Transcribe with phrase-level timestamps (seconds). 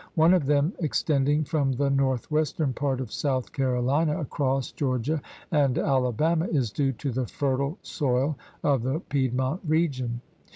[0.15, 6.47] One of them, extending from the northwestern part of South Carohna across Georgia and Alabama,
[6.47, 10.21] is due to the fertile soil of the Piedmont region.